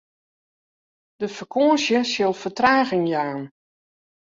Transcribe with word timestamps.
De 1.19 1.27
fakânsje 1.37 1.97
sil 2.11 2.33
fertraging 2.41 3.05
jaan. 3.13 3.41